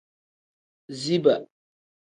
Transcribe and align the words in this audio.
Ziba. 1.01 1.35